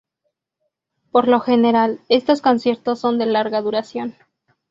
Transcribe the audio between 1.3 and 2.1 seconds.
general,